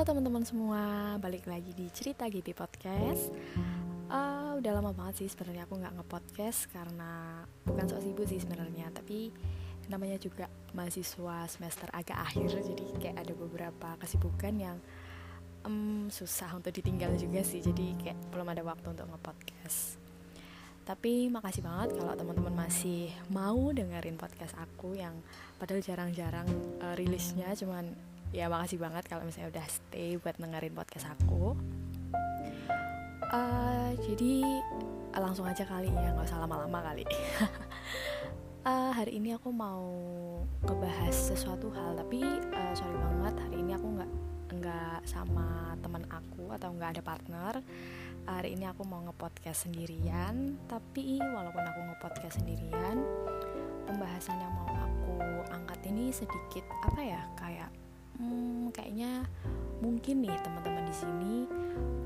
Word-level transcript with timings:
Halo 0.00 0.16
teman-teman 0.16 0.40
semua, 0.48 0.82
balik 1.20 1.44
lagi 1.44 1.76
di 1.76 1.84
cerita 1.92 2.24
GB 2.24 2.56
Podcast. 2.56 3.28
Uh, 4.08 4.56
udah 4.56 4.72
lama 4.80 4.96
banget 4.96 5.20
sih 5.20 5.28
sebenarnya 5.28 5.68
aku 5.68 5.76
nggak 5.76 5.92
ngepodcast 5.92 6.72
karena 6.72 7.44
bukan 7.68 7.84
sok 7.84 8.00
sibuk 8.00 8.24
sih 8.24 8.40
sebenarnya, 8.40 8.88
tapi 8.96 9.28
namanya 9.92 10.16
juga 10.16 10.48
mahasiswa 10.72 11.44
semester 11.52 11.92
agak 11.92 12.16
akhir, 12.16 12.48
jadi 12.48 12.84
kayak 12.96 13.28
ada 13.28 13.32
beberapa 13.36 13.88
kesibukan 14.00 14.56
yang 14.56 14.80
um, 15.68 16.08
susah 16.08 16.48
untuk 16.56 16.72
ditinggal 16.72 17.12
juga 17.20 17.44
sih, 17.44 17.60
jadi 17.60 17.92
kayak 18.00 18.32
belum 18.32 18.56
ada 18.56 18.64
waktu 18.64 18.96
untuk 18.96 19.04
ngepodcast. 19.04 20.00
Tapi 20.88 21.28
makasih 21.28 21.60
banget 21.60 22.00
kalau 22.00 22.16
teman-teman 22.16 22.56
masih 22.56 23.12
mau 23.28 23.68
dengerin 23.68 24.16
podcast 24.16 24.56
aku 24.56 24.96
yang 24.96 25.12
padahal 25.60 25.84
jarang-jarang 25.84 26.48
uh, 26.80 26.96
rilisnya, 26.96 27.52
cuman 27.52 28.08
ya 28.30 28.46
makasih 28.46 28.78
banget 28.78 29.10
kalau 29.10 29.26
misalnya 29.26 29.50
udah 29.50 29.66
stay 29.66 30.14
buat 30.14 30.38
dengerin 30.38 30.74
podcast 30.74 31.10
aku. 31.18 31.58
Uh, 33.30 33.94
jadi 34.02 34.42
langsung 35.14 35.46
aja 35.46 35.62
kali 35.66 35.90
ya 35.90 36.14
nggak 36.14 36.26
usah 36.26 36.42
lama-lama 36.42 36.78
kali. 36.82 37.02
Uh, 38.62 38.90
hari 38.98 39.18
ini 39.18 39.34
aku 39.34 39.50
mau 39.50 39.82
ngebahas 40.66 41.14
sesuatu 41.14 41.70
hal 41.74 41.98
tapi 41.98 42.22
uh, 42.26 42.72
sorry 42.74 42.98
banget 42.98 43.34
hari 43.38 43.56
ini 43.62 43.72
aku 43.74 43.86
nggak 43.98 44.10
nggak 44.50 45.00
sama 45.06 45.78
teman 45.78 46.06
aku 46.10 46.54
atau 46.54 46.70
nggak 46.74 46.98
ada 46.98 47.02
partner. 47.02 47.54
Hari 48.30 48.54
ini 48.54 48.68
aku 48.70 48.86
mau 48.86 49.02
ngepodcast 49.10 49.66
sendirian 49.66 50.54
tapi 50.70 51.18
walaupun 51.18 51.66
aku 51.66 51.80
ngepodcast 51.82 52.38
sendirian 52.38 53.02
pembahasan 53.90 54.38
yang 54.38 54.54
mau 54.54 54.70
aku 54.70 55.18
angkat 55.50 55.80
ini 55.90 56.14
sedikit 56.14 56.62
apa 56.86 57.00
ya 57.02 57.22
kayak 57.34 57.79
hmm, 58.20 58.76
kayaknya 58.76 59.24
mungkin 59.80 60.20
nih 60.20 60.36
teman-teman 60.44 60.84
di 60.84 60.94
sini 60.94 61.34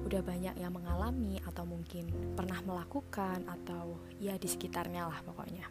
udah 0.07 0.23
banyak 0.23 0.55
yang 0.63 0.71
mengalami 0.71 1.43
atau 1.43 1.67
mungkin 1.67 2.07
pernah 2.39 2.63
melakukan 2.63 3.43
atau 3.51 3.99
ya 4.23 4.39
di 4.39 4.47
sekitarnya 4.47 5.11
lah 5.11 5.19
pokoknya. 5.27 5.67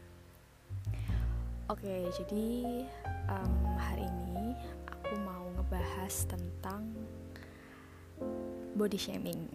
Oke, 1.71 2.11
jadi 2.19 2.83
um, 3.31 3.55
hari 3.79 4.03
ini 4.03 4.51
aku 4.83 5.15
mau 5.23 5.47
ngebahas 5.55 6.27
tentang 6.27 6.91
body 8.75 8.99
shaming. 8.99 9.47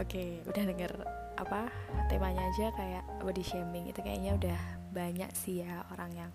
Oke, 0.00 0.40
udah 0.48 0.64
denger 0.64 0.92
apa 1.36 1.68
temanya 2.08 2.40
aja 2.48 2.72
kayak 2.72 3.04
body 3.20 3.44
shaming 3.44 3.84
itu 3.92 4.00
kayaknya 4.00 4.32
udah 4.32 4.60
banyak 4.92 5.32
sih 5.32 5.64
ya 5.64 5.82
orang 5.90 6.12
yang 6.12 6.30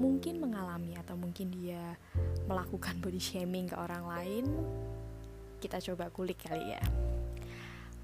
mungkin 0.00 0.40
mengalami 0.40 0.96
atau 0.96 1.14
mungkin 1.14 1.52
dia 1.52 1.94
melakukan 2.48 2.98
body 3.04 3.20
shaming 3.20 3.68
ke 3.68 3.76
orang 3.76 4.04
lain 4.08 4.44
kita 5.58 5.82
coba 5.82 6.08
kulik 6.14 6.38
kali 6.42 6.74
ya. 6.74 6.82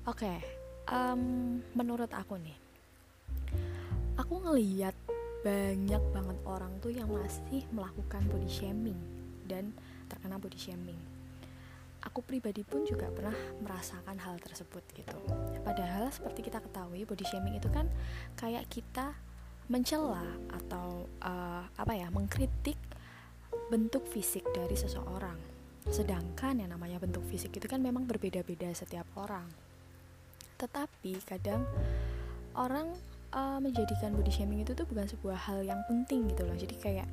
Oke 0.05 0.27
okay, 0.27 0.39
um, 0.91 1.63
menurut 1.73 2.11
aku 2.13 2.37
nih 2.37 2.65
aku 4.19 4.41
ngeliat 4.43 4.95
banyak 5.45 6.01
banget 6.15 6.39
orang 6.49 6.73
tuh 6.81 6.89
yang 6.89 7.11
masih 7.11 7.69
melakukan 7.69 8.25
body 8.33 8.49
shaming 8.49 8.97
dan 9.45 9.77
terkena 10.09 10.41
body 10.41 10.57
shaming. 10.57 10.97
Aku 12.05 12.21
pribadi 12.21 12.65
pun 12.65 12.85
juga 12.85 13.09
pernah 13.09 13.37
merasakan 13.65 14.17
hal 14.21 14.37
tersebut 14.41 14.85
gitu. 14.93 15.17
Padahal 15.65 16.13
seperti 16.13 16.49
kita 16.49 16.61
ketahui 16.61 17.05
body 17.05 17.25
shaming 17.29 17.57
itu 17.61 17.69
kan 17.73 17.89
kayak 18.37 18.69
kita 18.69 19.17
mencela 19.69 20.25
atau 20.53 21.09
uh, 21.25 21.65
apa 21.81 21.93
ya 21.97 22.13
mengkritik 22.13 22.77
bentuk 23.73 24.05
fisik 24.13 24.45
dari 24.53 24.77
seseorang. 24.77 25.41
Sedangkan 25.89 26.61
yang 26.61 26.73
namanya 26.73 27.01
bentuk 27.01 27.25
fisik 27.29 27.57
itu 27.57 27.65
kan 27.65 27.81
memang 27.81 28.05
berbeda-beda 28.05 28.69
setiap 28.77 29.09
orang. 29.17 29.49
Tetapi 30.61 31.17
kadang 31.25 31.65
orang 32.57 32.93
uh, 33.33 33.59
menjadikan 33.61 34.13
body 34.13 34.33
shaming 34.33 34.61
itu 34.65 34.77
tuh 34.77 34.85
bukan 34.85 35.09
sebuah 35.09 35.49
hal 35.49 35.65
yang 35.65 35.81
penting 35.89 36.29
gitu 36.29 36.45
loh. 36.45 36.57
Jadi 36.57 36.77
kayak 36.77 37.09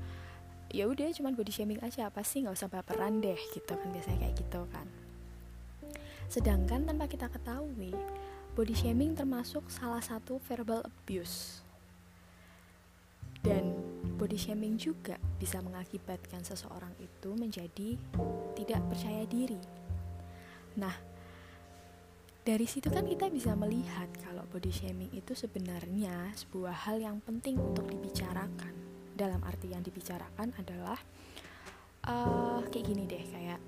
ya 0.71 0.87
udah 0.87 1.11
cuman 1.11 1.35
body 1.35 1.51
shaming 1.51 1.79
aja 1.83 2.07
apa 2.07 2.23
sih 2.23 2.43
nggak 2.43 2.55
usah 2.55 2.71
baperan 2.71 3.19
deh 3.19 3.39
gitu 3.55 3.75
kan 3.75 3.87
biasanya 3.91 4.27
kayak 4.27 4.35
gitu 4.39 4.61
kan. 4.71 4.87
Sedangkan 6.27 6.83
tanpa 6.87 7.07
kita 7.07 7.27
ketahui 7.31 7.95
body 8.55 8.75
shaming 8.75 9.15
termasuk 9.15 9.67
salah 9.71 10.03
satu 10.03 10.39
verbal 10.47 10.83
abuse 10.83 11.63
dan 13.41 13.73
body 14.21 14.37
shaming 14.37 14.77
juga 14.77 15.17
bisa 15.41 15.57
mengakibatkan 15.65 16.45
seseorang 16.45 16.93
itu 17.01 17.33
menjadi 17.33 17.97
tidak 18.53 18.81
percaya 18.85 19.25
diri. 19.25 19.57
Nah, 20.77 20.93
dari 22.41 22.65
situ 22.65 22.89
kan 22.89 23.05
kita 23.05 23.29
bisa 23.29 23.57
melihat 23.57 24.09
kalau 24.21 24.45
body 24.49 24.69
shaming 24.73 25.13
itu 25.13 25.33
sebenarnya 25.33 26.33
sebuah 26.37 26.89
hal 26.89 27.01
yang 27.01 27.17
penting 27.21 27.57
untuk 27.57 27.89
dibicarakan. 27.89 28.73
Dalam 29.17 29.41
arti 29.45 29.69
yang 29.69 29.85
dibicarakan 29.85 30.49
adalah 30.57 30.97
uh, 32.09 32.61
kayak 32.69 32.85
gini 32.89 33.05
deh, 33.05 33.21
kayak 33.29 33.59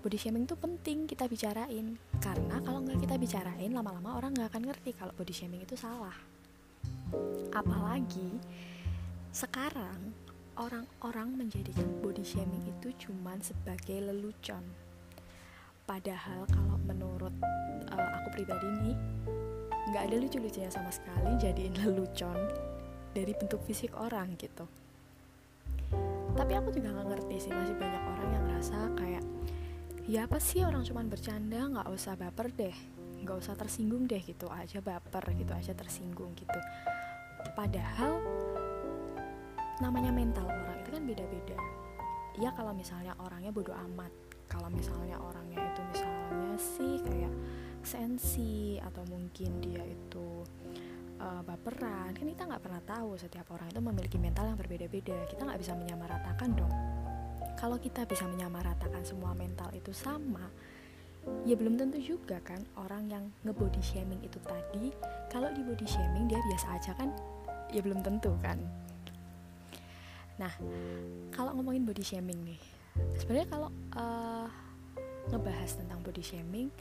body 0.00 0.16
shaming 0.16 0.44
itu 0.48 0.56
penting 0.56 1.04
kita 1.04 1.28
bicarain 1.28 2.00
karena 2.20 2.56
kalau 2.64 2.80
nggak 2.84 3.00
kita 3.04 3.16
bicarain 3.20 3.72
lama-lama 3.72 4.16
orang 4.16 4.32
nggak 4.32 4.48
akan 4.52 4.62
ngerti 4.72 4.96
kalau 4.96 5.12
body 5.16 5.32
shaming 5.32 5.64
itu 5.64 5.76
salah. 5.76 6.16
Apalagi 7.50 8.38
sekarang 9.30 10.14
orang-orang 10.58 11.46
menjadikan 11.46 11.86
body 12.02 12.22
shaming 12.26 12.66
itu 12.68 12.92
cuman 13.06 13.38
sebagai 13.40 14.10
lelucon. 14.10 14.62
Padahal 15.86 16.46
kalau 16.50 16.76
menurut 16.86 17.34
uh, 17.90 18.08
aku 18.20 18.28
pribadi 18.40 18.68
nih 18.84 18.96
nggak 19.90 20.02
ada 20.06 20.16
lucu-lucunya 20.22 20.70
sama 20.70 20.92
sekali 20.94 21.34
jadiin 21.40 21.74
lelucon 21.82 22.38
dari 23.10 23.34
bentuk 23.34 23.62
fisik 23.66 23.96
orang 23.98 24.38
gitu. 24.38 24.68
Tapi 26.36 26.52
aku 26.54 26.70
juga 26.70 26.94
nggak 26.94 27.08
ngerti 27.10 27.36
sih 27.48 27.52
masih 27.52 27.74
banyak 27.74 28.02
orang 28.06 28.28
yang 28.30 28.44
ngerasa 28.46 28.78
kayak 28.94 29.24
ya 30.06 30.26
apa 30.26 30.38
sih 30.38 30.62
orang 30.62 30.82
cuman 30.82 31.06
bercanda 31.06 31.70
nggak 31.70 31.88
usah 31.90 32.14
baper 32.18 32.50
deh 32.54 32.76
nggak 33.20 33.36
usah 33.36 33.54
tersinggung 33.56 34.08
deh 34.08 34.20
gitu 34.20 34.48
aja 34.48 34.80
baper 34.80 35.24
gitu 35.36 35.52
aja 35.52 35.72
tersinggung 35.76 36.32
gitu. 36.36 36.60
Padahal 37.56 38.20
namanya 39.80 40.12
mental 40.12 40.44
orang 40.48 40.76
itu 40.80 40.90
kan 40.92 41.02
beda-beda. 41.04 41.58
Ya 42.38 42.50
kalau 42.56 42.72
misalnya 42.72 43.16
orangnya 43.20 43.50
bodoh 43.52 43.76
amat 43.90 44.12
kalau 44.50 44.66
misalnya 44.66 45.14
orangnya 45.22 45.62
itu 45.62 45.80
misalnya 45.94 46.54
sih 46.58 46.94
kayak 47.06 47.34
sensi 47.86 48.76
atau 48.82 49.06
mungkin 49.06 49.62
dia 49.62 49.80
itu 49.86 50.42
uh, 51.22 51.40
baperan 51.46 52.12
kan 52.12 52.26
kita 52.26 52.44
nggak 52.50 52.62
pernah 52.62 52.82
tahu 52.82 53.14
setiap 53.14 53.46
orang 53.54 53.70
itu 53.70 53.80
memiliki 53.80 54.18
mental 54.18 54.50
yang 54.50 54.58
berbeda-beda. 54.58 55.16
Kita 55.30 55.46
nggak 55.46 55.60
bisa 55.62 55.72
menyamaratakan 55.78 56.50
dong. 56.58 56.74
Kalau 57.54 57.76
kita 57.76 58.08
bisa 58.08 58.24
menyamaratakan 58.26 59.04
semua 59.04 59.36
mental 59.36 59.70
itu 59.76 59.92
sama 59.92 60.48
ya 61.44 61.54
belum 61.56 61.76
tentu 61.76 62.00
juga 62.00 62.40
kan 62.40 62.60
orang 62.80 63.08
yang 63.08 63.24
ngebody 63.44 63.80
shaming 63.84 64.20
itu 64.24 64.40
tadi 64.44 64.92
kalau 65.28 65.52
di 65.52 65.60
body 65.60 65.84
shaming 65.84 66.26
dia 66.26 66.40
biasa 66.48 66.66
aja 66.80 66.92
kan 66.96 67.12
ya 67.70 67.80
belum 67.84 68.00
tentu 68.00 68.32
kan 68.40 68.56
Nah, 70.40 70.52
kalau 71.36 71.52
ngomongin 71.52 71.84
body 71.84 72.00
shaming 72.00 72.40
nih, 72.48 72.60
sebenarnya 73.20 73.48
kalau 73.52 73.68
uh, 73.92 74.48
ngebahas 75.28 75.76
tentang 75.76 76.00
body 76.00 76.24
shaming, 76.24 76.72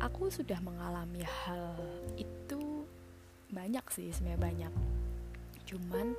aku 0.00 0.32
sudah 0.32 0.56
mengalami 0.64 1.20
hal 1.20 1.76
itu 2.16 2.88
banyak 3.52 3.84
sih 3.92 4.08
sebenarnya 4.08 4.40
banyak. 4.40 4.72
Cuman 5.68 6.16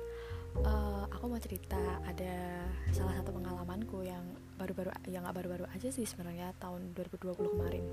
uh, 0.62 1.10
aku 1.10 1.26
mau 1.26 1.42
cerita 1.42 1.98
ada 2.06 2.70
salah 2.94 3.18
satu 3.18 3.34
pengalamanku 3.34 4.06
yang 4.06 4.22
baru-baru 4.56 4.90
yang 5.08 5.24
nggak 5.24 5.36
baru-baru 5.42 5.64
aja 5.72 5.88
sih 5.88 6.04
sebenarnya 6.04 6.52
tahun 6.58 6.94
2020 6.96 7.54
kemarin. 7.56 7.84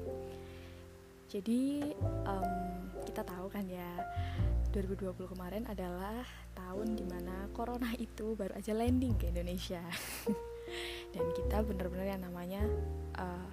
Jadi 1.29 1.94
um, 2.25 2.51
kita 3.06 3.21
tahu 3.21 3.47
kan 3.53 3.65
ya 3.69 3.89
2020 4.69 5.33
kemarin 5.33 5.65
adalah 5.65 6.25
tahun 6.53 6.94
di 6.94 7.06
mana 7.06 7.50
corona 7.57 7.89
itu 7.97 8.38
baru 8.38 8.53
aja 8.57 8.77
landing 8.77 9.17
ke 9.17 9.33
Indonesia 9.33 9.81
dan 11.13 11.25
kita 11.33 11.65
benar-benar 11.65 12.06
yang 12.06 12.21
namanya 12.21 12.61
uh, 13.17 13.50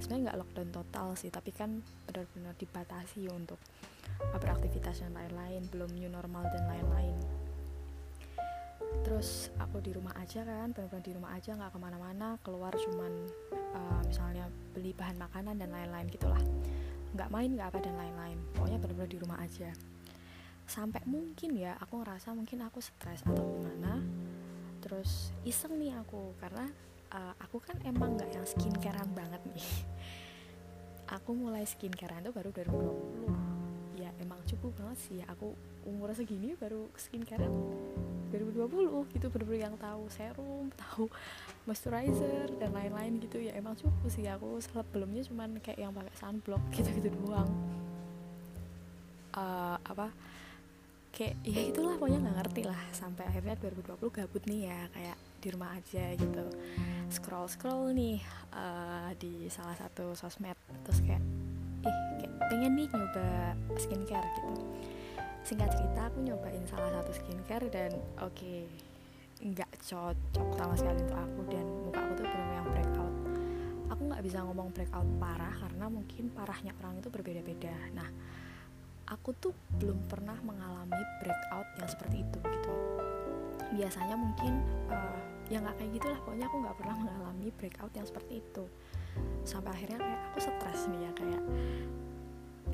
sebenarnya 0.00 0.32
nggak 0.32 0.38
lockdown 0.40 0.70
total 0.72 1.08
sih 1.20 1.28
tapi 1.28 1.52
kan 1.52 1.84
benar-benar 2.08 2.56
dibatasi 2.56 3.28
untuk 3.28 3.60
beraktivitas 4.40 5.04
dan 5.04 5.12
lain-lain 5.12 5.68
belum 5.68 5.90
new 5.92 6.08
normal 6.08 6.48
dan 6.48 6.64
lain-lain 6.64 7.16
terus 9.04 9.52
aku 9.60 9.84
di 9.84 9.92
rumah 9.92 10.16
aja 10.16 10.40
kan 10.48 10.72
benar-benar 10.72 11.04
di 11.04 11.12
rumah 11.12 11.30
aja 11.36 11.52
nggak 11.52 11.76
ke 11.76 11.78
mana-mana 11.78 12.40
keluar 12.40 12.72
cuman 12.72 13.12
uh, 13.76 14.00
misalnya 14.08 14.48
beli 14.72 14.96
bahan 14.96 15.20
makanan 15.20 15.60
dan 15.60 15.68
lain-lain 15.68 16.08
gitulah. 16.08 16.40
Nggak 17.12 17.28
main 17.28 17.52
nggak 17.52 17.68
apa 17.68 17.78
dan 17.84 17.94
lain-lain 18.00 18.38
pokoknya 18.56 18.78
benar-benar 18.80 19.10
di 19.12 19.18
rumah 19.20 19.38
aja. 19.44 19.70
Sampai 20.64 21.04
mungkin 21.04 21.52
ya 21.52 21.76
aku 21.76 22.00
ngerasa 22.00 22.32
mungkin 22.32 22.64
aku 22.64 22.80
stres 22.80 23.20
atau 23.28 23.44
gimana 23.44 24.00
terus 24.80 25.32
iseng 25.44 25.76
nih 25.76 25.96
aku 26.00 26.32
karena 26.40 26.64
uh, 27.12 27.36
aku 27.44 27.60
kan 27.60 27.76
emang 27.84 28.16
nggak 28.16 28.32
yang 28.32 28.48
skincarean 28.48 29.12
banget 29.12 29.44
nih. 29.52 29.68
Aku 31.20 31.36
mulai 31.36 31.68
skincarean 31.68 32.24
itu 32.24 32.32
baru 32.32 32.48
2020 32.48 33.20
ya 33.20 33.28
emang 33.28 33.53
cukup 34.46 34.72
banget 34.76 34.98
sih 35.00 35.14
ya. 35.20 35.26
Aku 35.32 35.52
umur 35.84 36.12
segini 36.16 36.56
baru 36.56 36.88
skincarean 36.96 37.52
2020 38.32 39.12
gitu 39.14 39.26
bener-bener 39.28 39.68
yang 39.68 39.76
tahu 39.76 40.08
serum 40.08 40.72
tahu 40.82 41.06
moisturizer 41.68 42.48
dan 42.56 42.70
lain-lain 42.72 43.20
gitu. 43.20 43.40
Ya 43.40 43.52
emang 43.56 43.76
cukup 43.76 44.08
sih. 44.08 44.24
Aku 44.28 44.60
sebelumnya 44.60 45.22
cuman 45.26 45.60
kayak 45.60 45.78
yang 45.80 45.92
pakai 45.92 46.14
sunblock 46.16 46.62
gitu-gitu 46.76 47.10
doang. 47.24 47.50
Uh, 49.34 49.74
apa 49.82 50.14
kayak 51.14 51.34
ya 51.42 51.62
itulah 51.70 51.98
pokoknya 51.98 52.22
nggak 52.24 52.36
ngerti 52.42 52.62
lah. 52.66 52.80
Sampai 52.90 53.28
akhirnya 53.28 53.54
2020 53.60 53.98
gabut 54.10 54.42
nih 54.50 54.60
ya 54.70 54.80
kayak 54.90 55.16
di 55.44 55.48
rumah 55.52 55.70
aja 55.76 56.04
gitu. 56.16 56.44
Scroll 57.12 57.46
scroll 57.52 57.92
nih 57.92 58.18
uh, 58.56 59.12
di 59.20 59.46
salah 59.52 59.76
satu 59.76 60.16
sosmed. 60.16 60.56
Terus 60.88 61.00
kayak 61.04 61.22
ih 61.84 61.96
kayak 62.18 62.32
pengen 62.48 62.72
nih 62.74 62.88
nyoba 62.88 63.28
skincare 63.76 64.28
gitu. 64.40 64.52
Singkat 65.44 65.70
cerita 65.76 66.08
aku 66.08 66.18
nyobain 66.24 66.64
salah 66.64 66.90
satu 67.00 67.12
skincare 67.12 67.68
dan 67.68 67.92
oke 68.20 68.32
okay, 68.32 68.64
nggak 69.44 69.68
cocok 69.84 70.48
sama 70.56 70.74
sekali 70.74 70.98
untuk 71.04 71.20
aku 71.20 71.40
dan 71.52 71.66
muka 71.84 72.00
aku 72.00 72.12
tuh 72.16 72.26
benar 72.26 72.50
yang 72.56 72.68
breakout. 72.72 73.14
Aku 73.92 74.02
nggak 74.08 74.22
bisa 74.24 74.38
ngomong 74.40 74.68
breakout 74.72 75.08
parah 75.20 75.54
karena 75.60 75.86
mungkin 75.92 76.24
parahnya 76.32 76.72
orang 76.80 77.04
itu 77.04 77.08
berbeda-beda. 77.12 77.76
Nah 77.92 78.08
aku 79.04 79.36
tuh 79.36 79.52
belum 79.76 80.08
pernah 80.08 80.40
mengalami 80.40 81.02
breakout 81.20 81.68
yang 81.76 81.88
seperti 81.92 82.24
itu 82.24 82.38
gitu. 82.40 82.72
Biasanya 83.76 84.16
mungkin 84.16 84.64
uh, 84.88 85.20
ya 85.52 85.60
nggak 85.60 85.76
kayak 85.76 85.90
gitulah 86.00 86.18
pokoknya 86.24 86.46
aku 86.48 86.56
nggak 86.64 86.76
pernah 86.80 86.96
mengalami 86.96 87.46
breakout 87.52 87.92
yang 87.92 88.06
seperti 88.08 88.40
itu 88.40 88.64
sampai 89.44 89.70
akhirnya 89.76 89.98
kayak 90.00 90.20
aku 90.32 90.38
stres 90.40 90.80
nih 90.88 91.00
ya 91.04 91.10
kayak 91.12 91.42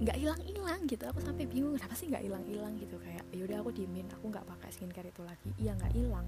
nggak 0.01 0.17
hilang-hilang 0.17 0.81
gitu. 0.89 1.05
Aku 1.13 1.21
sampai 1.21 1.45
bingung 1.45 1.77
kenapa 1.77 1.93
sih 1.93 2.09
nggak 2.09 2.25
hilang-hilang 2.25 2.73
gitu? 2.81 2.97
Kayak 3.05 3.25
yaudah 3.37 3.59
aku 3.61 3.71
diemin 3.77 4.09
aku 4.09 4.33
nggak 4.33 4.47
pakai 4.49 4.69
skincare 4.73 5.13
itu 5.13 5.23
lagi. 5.23 5.51
Iya 5.61 5.77
nggak 5.77 5.93
hilang. 5.93 6.27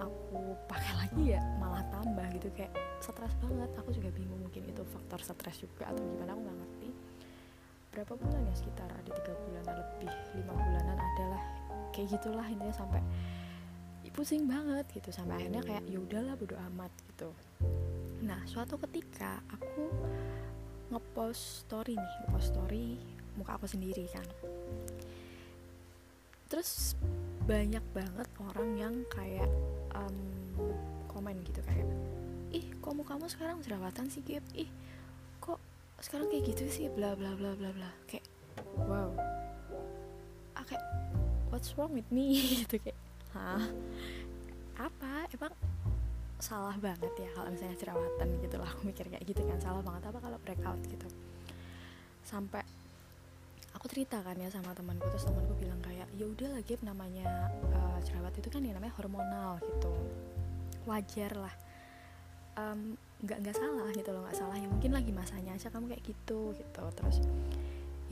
Aku 0.00 0.56
pakai 0.64 0.92
lagi 1.04 1.22
ya 1.36 1.42
malah 1.60 1.84
tambah 1.92 2.24
gitu. 2.40 2.48
Kayak 2.56 2.72
stres 3.04 3.36
banget. 3.44 3.68
Aku 3.76 3.92
juga 3.92 4.08
bingung 4.16 4.40
mungkin 4.40 4.64
itu 4.64 4.82
faktor 4.88 5.20
stres 5.20 5.60
juga 5.60 5.92
atau 5.92 6.00
gimana 6.00 6.32
aku 6.32 6.40
nggak 6.40 6.58
ngerti. 6.64 6.88
Berapa 7.92 8.12
bulan 8.16 8.42
ya 8.48 8.54
sekitar 8.56 8.88
ada 8.88 9.10
tiga 9.12 9.32
bulanan 9.44 9.74
lebih 9.76 10.12
lima 10.40 10.52
bulanan 10.56 10.96
adalah 10.96 11.42
kayak 11.92 12.08
gitulah 12.16 12.46
intinya 12.48 12.72
sampai 12.72 13.02
pusing 14.16 14.48
banget 14.48 14.88
gitu. 14.96 15.12
Sampai 15.12 15.44
akhirnya 15.44 15.60
kayak 15.60 15.84
ya 15.84 16.00
udahlah 16.00 16.32
bodo 16.40 16.56
amat 16.72 16.92
gitu 17.12 17.28
nah 18.26 18.42
suatu 18.44 18.74
ketika 18.82 19.38
aku 19.48 19.86
ngepost 20.90 21.66
story 21.66 21.94
nih 21.94 22.14
ngepost 22.26 22.48
story 22.50 22.98
muka 23.38 23.54
aku 23.54 23.66
sendiri 23.70 24.04
kan. 24.10 24.26
Terus 26.50 26.94
banyak 27.46 27.82
banget 27.94 28.28
orang 28.42 28.70
yang 28.74 28.94
kayak 29.10 29.50
um, 29.94 30.18
komen 31.06 31.38
gitu 31.46 31.62
kayak 31.62 31.86
ih 32.54 32.66
kok 32.82 32.94
mukamu 32.94 33.26
sekarang 33.30 33.62
jerawatan 33.62 34.10
sih 34.10 34.22
Gip? 34.22 34.42
Ih 34.54 34.70
sekarang 36.00 36.28
kayak 36.28 36.44
gitu 36.52 36.64
sih? 36.68 36.86
Bla 36.92 37.16
bla 37.16 37.32
bla 37.36 37.56
bla 37.56 37.70
bla. 37.72 37.90
Kayak 38.04 38.26
wow. 38.84 39.12
Ah, 40.56 40.64
kayak 40.64 40.84
what's 41.48 41.72
wrong 41.76 41.92
with 41.96 42.08
me? 42.12 42.36
Gitu 42.64 42.80
kayak 42.80 42.98
hah? 43.32 43.64
Apa? 44.76 45.28
Emang 45.32 45.52
salah 46.36 46.76
banget 46.76 47.12
ya 47.16 47.28
kalau 47.32 47.48
misalnya 47.48 47.76
jerawatan 47.80 48.28
gitu 48.44 48.56
lah 48.60 48.68
aku 48.68 48.82
mikir 48.84 49.08
kayak 49.08 49.24
gitu 49.24 49.40
kan 49.48 49.56
salah 49.56 49.80
banget 49.80 50.12
apa 50.12 50.18
kalau 50.20 50.38
breakout 50.44 50.80
gitu. 50.84 51.08
Sampai 52.26 52.60
aku 53.72 53.88
cerita 53.88 54.20
kan 54.20 54.36
ya 54.36 54.52
sama 54.52 54.76
temanku 54.76 55.08
terus 55.08 55.24
temanku 55.24 55.56
bilang 55.56 55.80
kayak 55.80 56.08
ya 56.12 56.24
udah 56.28 56.48
lagi 56.60 56.76
namanya 56.84 57.52
uh, 57.72 57.98
jerawat 58.04 58.36
itu 58.36 58.48
kan 58.52 58.60
yang 58.60 58.76
namanya 58.76 58.92
hormonal 59.00 59.56
gitu. 59.64 59.92
Wajar 60.84 61.32
lah. 61.36 61.54
Um, 62.56 62.96
nggak 63.24 63.38
nggak 63.40 63.56
salah 63.56 63.88
gitu 63.96 64.08
loh 64.12 64.20
nggak 64.28 64.36
salah 64.36 64.56
ya. 64.60 64.68
Mungkin 64.68 64.92
lagi 64.92 65.12
masanya 65.16 65.56
aja 65.56 65.72
kamu 65.72 65.96
kayak 65.96 66.04
gitu 66.04 66.52
gitu. 66.52 66.82
Terus 67.00 67.16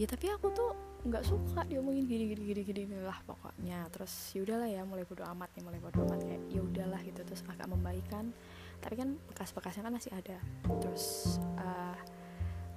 ya 0.01 0.07
tapi 0.09 0.33
aku 0.33 0.49
tuh 0.51 0.94
nggak 1.05 1.25
suka 1.25 1.69
diomongin 1.69 2.09
gini 2.09 2.33
gini 2.33 2.43
gini 2.49 2.63
gini 2.65 2.97
lah 3.05 3.21
pokoknya. 3.29 3.87
Terus 3.93 4.13
ya 4.33 4.41
udahlah 4.43 4.69
ya 4.69 4.83
mulai 4.89 5.05
bodo 5.05 5.25
amat 5.25 5.51
nih 5.57 5.65
mulai 5.65 5.81
bodo 5.81 6.01
amat. 6.09 6.21
Kayak 6.25 6.43
ya 6.49 6.61
udahlah 6.65 7.01
gitu 7.05 7.21
terus 7.23 7.43
agak 7.45 7.69
membaikan. 7.69 8.33
Tapi 8.81 8.95
kan 8.97 9.09
bekas-bekasnya 9.31 9.83
kan 9.85 9.93
masih 9.93 10.13
ada. 10.17 10.39
Terus 10.81 11.37
uh, 11.61 11.97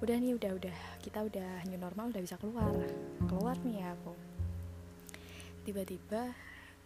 udah 0.04 0.16
nih 0.20 0.36
udah 0.36 0.52
udah. 0.54 0.76
Kita 1.00 1.24
udah 1.24 1.64
new 1.66 1.80
normal 1.80 2.12
udah 2.12 2.22
bisa 2.22 2.36
keluar. 2.36 2.72
Keluar 3.24 3.56
nih 3.64 3.80
ya 3.80 3.96
aku. 3.96 4.12
Tiba-tiba 5.64 6.32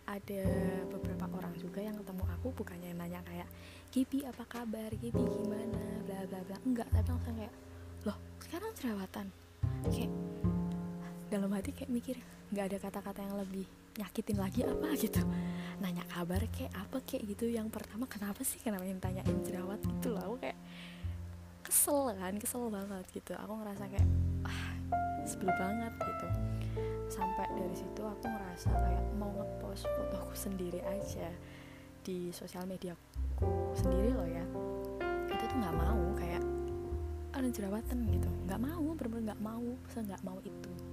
ada 0.03 0.45
beberapa 0.91 1.31
orang 1.31 1.55
juga 1.55 1.79
yang 1.79 1.95
ketemu 1.95 2.27
aku 2.27 2.51
bukannya 2.59 2.91
nanya 2.99 3.23
kayak 3.23 3.47
Gibi 3.93 4.25
apa 4.25 4.49
kabar? 4.49 4.89
Gibi 4.97 5.21
gimana? 5.21 6.01
Bla 6.09 6.25
bla 6.25 6.41
bla. 6.49 6.57
Enggak 6.65 6.89
tapi 6.97 7.13
langsung 7.13 7.37
kayak 7.37 7.53
loh 8.09 8.17
sekarang 8.41 8.73
jerawatan? 8.73 9.27
Kayak 9.93 10.13
dalam 11.33 11.49
hati 11.57 11.73
kayak 11.73 11.89
mikir 11.89 12.21
nggak 12.53 12.65
ada 12.69 12.77
kata-kata 12.77 13.25
yang 13.25 13.41
lebih 13.41 13.65
nyakitin 13.97 14.37
lagi 14.37 14.61
apa 14.69 14.93
gitu. 15.01 15.25
Nanya 15.81 16.05
kabar 16.13 16.45
kayak 16.53 16.73
apa 16.77 17.01
kayak 17.09 17.25
gitu. 17.33 17.49
Yang 17.49 17.73
pertama 17.73 18.05
kenapa 18.05 18.45
sih 18.45 18.61
kenapa 18.61 18.85
yang 18.85 19.01
tanyain 19.01 19.41
jerawat 19.41 19.81
gitu 19.81 20.13
loh? 20.13 20.21
Aku 20.29 20.37
kayak 20.45 20.61
kesel 21.65 22.13
kan 22.21 22.37
kesel 22.37 22.69
banget 22.69 23.05
gitu. 23.17 23.33
Aku 23.33 23.53
ngerasa 23.65 23.89
kayak 23.89 24.09
ah 24.45 24.61
sebel 25.25 25.49
banget 25.57 25.93
gitu. 25.97 26.27
Sampai 27.09 27.49
dari 27.57 27.77
situ 27.81 28.03
aku 28.05 28.25
ngerasa 28.29 28.69
kayak 28.69 29.05
mau 29.17 29.33
ngepost 29.33 29.89
fotoku 29.89 30.37
sendiri 30.37 30.85
aja 30.85 31.33
di 32.05 32.29
sosial 32.29 32.69
media 32.69 32.93
aku 32.93 33.49
sendiri 33.73 34.13
loh 34.13 34.29
ya. 34.29 34.45
Itu 35.33 35.49
tuh 35.49 35.57
nggak 35.57 35.77
mau 35.81 36.13
kayak 36.13 36.45
ada 37.33 37.49
jerawatan 37.49 38.05
gitu. 38.13 38.29
Nggak 38.45 38.61
mau 38.61 38.85
bener-bener 38.93 39.33
nggak 39.33 39.41
mau. 39.41 39.65
Saya 39.89 40.13
nggak 40.13 40.25
mau 40.29 40.37
itu 40.45 40.92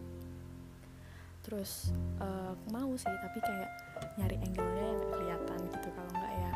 terus 1.45 1.91
uh, 2.19 2.53
mau 2.69 2.91
sih 2.99 3.09
tapi 3.09 3.39
kayak 3.39 3.69
nyari 4.19 4.37
angle-nya 4.43 4.83
yang 4.83 5.01
kelihatan 5.11 5.59
gitu. 5.71 5.87
Kalau 5.95 6.11
nggak 6.13 6.33
ya 6.33 6.51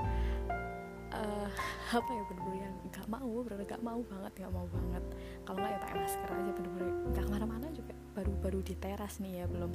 uh, 1.18 1.50
apa 2.00 2.10
ya 2.10 2.24
bener-bener 2.30 2.60
yang 2.70 2.76
nggak 2.92 3.08
mau 3.08 3.34
bener-bener 3.44 3.70
nggak 3.74 3.84
mau 3.86 4.02
banget 4.06 4.32
nggak 4.44 4.54
mau 4.54 4.68
banget. 4.68 5.04
Kalau 5.44 5.58
nggak 5.60 5.72
ya 5.72 5.80
pakai 5.80 5.98
masker 6.04 6.30
aja 6.30 6.52
bener-bener 6.52 6.88
nggak 7.14 7.26
ke 7.26 7.32
mana-mana 7.32 7.68
juga 7.72 7.94
baru-baru 8.14 8.60
di 8.62 8.76
teras 8.78 9.18
nih 9.24 9.44
ya 9.44 9.46
belum 9.50 9.72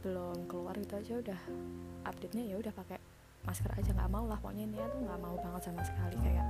belum 0.00 0.36
keluar 0.48 0.74
itu 0.76 0.94
aja 0.96 1.12
udah 1.20 1.40
update 2.08 2.34
nya 2.36 2.44
ya 2.50 2.56
udah 2.58 2.72
pakai 2.74 2.98
masker 3.46 3.70
aja. 3.74 3.90
Nggak 3.94 4.10
mau 4.10 4.24
lah 4.28 4.38
pokoknya 4.42 4.64
ini 4.68 4.76
tuh 4.78 5.00
nggak 5.04 5.20
mau 5.20 5.36
banget 5.38 5.62
sama 5.70 5.82
sekali. 5.86 6.16
Kayak 6.20 6.46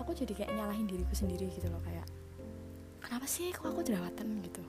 aku 0.00 0.16
jadi 0.16 0.32
kayak 0.32 0.50
nyalahin 0.56 0.88
diriku 0.88 1.14
sendiri 1.14 1.52
gitu 1.52 1.68
loh 1.68 1.78
kayak 1.84 2.02
kenapa 3.04 3.28
sih 3.28 3.52
kok 3.52 3.68
aku 3.68 3.84
jerawatan? 3.84 4.40
gitu 4.40 4.64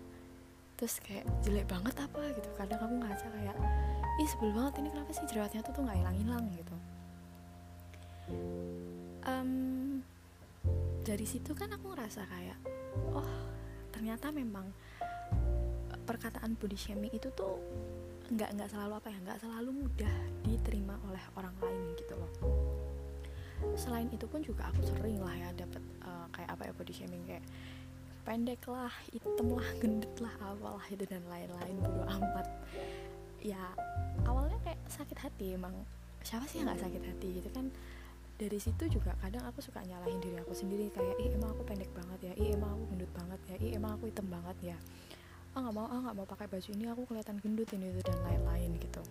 terus 0.81 0.97
kayak 0.97 1.29
jelek 1.45 1.69
banget 1.69 1.93
apa? 1.93 2.33
Gitu. 2.33 2.49
Kadang 2.57 2.81
aku 2.81 2.95
ngaca 3.05 3.27
kayak 3.29 3.57
ih 4.17 4.25
sebel 4.25 4.49
banget 4.49 4.81
ini 4.81 4.89
kenapa 4.89 5.13
sih 5.13 5.29
jerawatnya 5.29 5.61
tuh 5.61 5.73
tuh 5.77 5.85
nggak 5.85 5.97
hilang-hilang? 6.01 6.45
Gitu. 6.57 6.75
Um, 9.29 9.51
dari 11.05 11.25
situ 11.29 11.53
kan 11.53 11.69
aku 11.69 11.93
ngerasa 11.93 12.25
kayak 12.25 12.57
oh 13.13 13.29
ternyata 13.93 14.33
memang 14.33 14.65
perkataan 16.09 16.57
body 16.57 16.73
shaming 16.73 17.13
itu 17.13 17.29
tuh 17.37 17.61
nggak 18.33 18.57
nggak 18.57 18.69
selalu 18.73 18.97
apa 18.97 19.07
ya 19.13 19.17
nggak 19.21 19.39
selalu 19.43 19.69
mudah 19.85 20.15
diterima 20.41 20.97
oleh 21.05 21.21
orang 21.37 21.53
lain 21.61 21.93
gitu 21.93 22.17
loh. 22.17 22.31
Selain 23.77 24.09
itu 24.09 24.25
pun 24.25 24.41
juga 24.41 24.73
aku 24.73 24.81
sering 24.81 25.21
lah 25.21 25.37
ya 25.37 25.53
dapet 25.53 25.85
uh, 26.01 26.25
kayak 26.33 26.49
apa 26.57 26.61
ya 26.65 26.73
body 26.73 26.93
shaming 26.97 27.21
kayak 27.29 27.45
pendek 28.21 28.61
lah 28.69 28.93
hitam 29.09 29.57
lah 29.57 29.69
gendut 29.81 30.13
lah 30.21 30.33
apalah 30.39 30.85
itu 30.93 31.03
dan 31.09 31.23
lain-lain 31.25 31.75
bodo 31.81 32.05
amat. 32.05 32.47
Ya 33.41 33.73
awalnya 34.29 34.57
kayak 34.61 34.79
sakit 34.85 35.17
hati 35.17 35.57
emang. 35.57 35.73
Siapa 36.21 36.45
sih 36.45 36.61
yang 36.61 36.69
nggak 36.69 36.81
sakit 36.85 37.03
hati 37.03 37.27
gitu 37.41 37.49
kan? 37.49 37.73
Dari 38.37 38.57
situ 38.57 38.83
juga 38.89 39.13
kadang 39.21 39.45
aku 39.45 39.61
suka 39.61 39.85
nyalahin 39.85 40.17
diri 40.21 40.37
aku 40.41 40.53
sendiri 40.53 40.89
kayak 40.93 41.17
ih 41.21 41.29
emang 41.33 41.53
aku 41.53 41.61
pendek 41.65 41.89
banget 41.93 42.19
ya 42.29 42.33
ih 42.37 42.49
emang 42.57 42.73
aku 42.73 42.83
gendut 42.93 43.11
banget 43.13 43.39
ya 43.49 43.55
ih 43.61 43.71
emang 43.77 43.91
aku 43.97 44.03
hitam 44.09 44.27
banget 44.29 44.57
ya. 44.73 44.77
Ah 45.53 45.59
nggak 45.65 45.73
mau 45.73 45.87
ah 45.89 45.99
nggak 46.05 46.15
mau 46.17 46.25
pakai 46.29 46.47
baju 46.49 46.69
ini 46.73 46.85
aku 46.89 47.01
kelihatan 47.09 47.37
gendut 47.41 47.69
ini 47.73 47.85
itu 47.89 48.01
dan 48.05 48.17
lain-lain 48.21 48.71
gitu. 48.77 49.01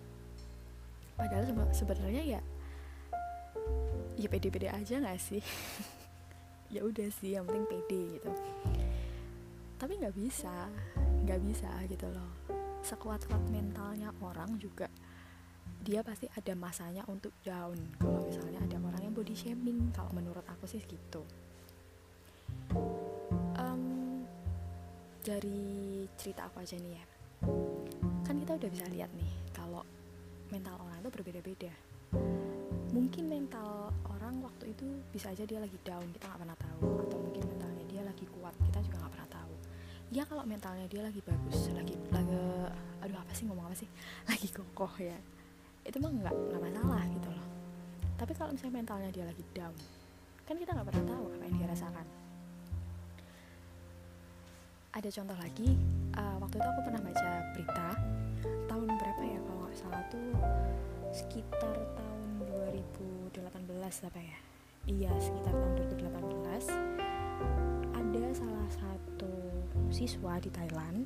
Padahal 1.19 1.43
sebenarnya 1.75 2.23
ya 2.39 2.41
ya 4.19 4.27
pede-pede 4.27 4.71
aja 4.71 4.95
nggak 4.99 5.19
sih? 5.19 5.43
Ya 6.71 6.87
udah 6.87 7.11
sih 7.19 7.35
yang 7.35 7.43
penting 7.43 7.67
pede 7.67 8.01
gitu 8.15 8.31
tapi 9.81 9.97
nggak 9.97 10.13
bisa 10.13 10.69
nggak 11.25 11.41
bisa 11.41 11.69
gitu 11.89 12.05
loh. 12.13 12.29
Sekuat-kuat 12.85 13.41
mentalnya 13.49 14.13
orang 14.21 14.53
juga 14.61 14.85
dia 15.81 16.05
pasti 16.05 16.29
ada 16.29 16.53
masanya 16.53 17.01
untuk 17.09 17.33
down. 17.41 17.73
Kalau 17.97 18.21
misalnya 18.21 18.61
ada 18.61 18.77
orang 18.77 19.01
yang 19.01 19.13
body 19.17 19.33
shaming 19.33 19.89
kalau 19.89 20.13
menurut 20.13 20.45
aku 20.45 20.69
sih 20.69 20.85
gitu. 20.85 21.25
Um, 23.57 24.21
dari 25.25 26.05
cerita 26.13 26.45
aku 26.45 26.61
aja 26.61 26.77
nih 26.77 26.93
ya. 27.01 27.05
Kan 28.21 28.37
kita 28.37 28.61
udah 28.61 28.69
bisa 28.69 28.85
lihat 28.93 29.09
nih 29.17 29.33
kalau 29.49 29.81
mental 30.53 30.77
orang 30.77 31.01
itu 31.01 31.09
berbeda-beda. 31.09 31.73
Mungkin 32.93 33.25
mental 33.25 33.89
orang 34.13 34.45
waktu 34.45 34.77
itu 34.77 34.85
bisa 35.09 35.33
aja 35.33 35.41
dia 35.41 35.57
lagi 35.57 35.77
down 35.81 36.05
kita 36.13 36.29
nggak 36.29 36.41
pernah 36.45 36.57
tahu. 36.61 37.01
Atau 37.01 37.17
mungkin 37.17 37.43
mentalnya 37.49 37.83
dia 37.89 38.01
lagi 38.05 38.25
kuat 38.29 38.53
kita 38.61 38.77
juga 38.85 38.97
nggak 39.01 39.13
pernah 39.17 39.29
tahu 39.33 39.40
ya 40.11 40.27
kalau 40.27 40.43
mentalnya 40.43 40.83
dia 40.91 41.07
lagi 41.07 41.23
bagus 41.23 41.71
lagi 41.71 41.95
lagi 42.11 42.35
aduh 43.01 43.17
apa 43.17 43.31
sih 43.33 43.49
ngomong 43.49 43.65
apa 43.65 43.75
sih? 43.75 43.89
Lagi 44.29 44.47
kokoh 44.53 44.93
ya. 45.01 45.17
Itu 45.81 45.97
mah 45.97 46.13
nggak 46.13 46.35
nggak 46.35 46.61
masalah 46.61 47.01
gitu 47.09 47.29
loh. 47.33 47.47
Tapi 48.19 48.31
kalau 48.37 48.53
misalnya 48.53 48.77
mentalnya 48.77 49.09
dia 49.09 49.25
lagi 49.25 49.41
down 49.57 49.73
kan 50.45 50.59
kita 50.59 50.75
nggak 50.75 50.87
pernah 50.91 51.05
tahu 51.15 51.25
apa 51.31 51.43
yang 51.47 51.55
dia 51.57 51.67
rasakan. 51.71 52.07
Ada 54.91 55.09
contoh 55.09 55.37
lagi 55.39 55.69
uh, 56.19 56.37
waktu 56.43 56.55
itu 56.59 56.67
aku 56.67 56.81
pernah 56.85 57.01
baca 57.01 57.29
berita 57.55 57.87
tahun 58.67 58.89
berapa 58.99 59.21
ya 59.23 59.39
kalau 59.47 59.59
nggak 59.65 59.77
salah 59.79 60.03
tuh 60.11 60.29
sekitar 61.15 61.77
tahun 61.95 62.29
2018 63.31 64.07
apa 64.11 64.19
ya? 64.19 64.37
Iya 64.85 65.11
sekitar 65.17 65.53
tahun 65.55 65.73
2018 65.95 67.30
ada 67.93 68.25
salah 68.33 68.69
satu 68.71 69.31
siswa 69.91 70.39
di 70.39 70.49
Thailand. 70.49 71.05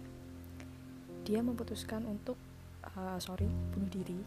Dia 1.25 1.41
memutuskan 1.41 2.05
untuk 2.05 2.37
uh, 2.93 3.17
sorry 3.17 3.49
bunuh 3.73 3.89
diri 3.89 4.19